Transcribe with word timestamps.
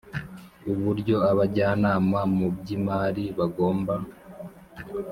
uburyo 0.71 1.15
abajyanama 1.31 2.19
mu 2.35 2.47
by 2.57 2.67
imari 2.77 3.25
bagomba 3.37 3.95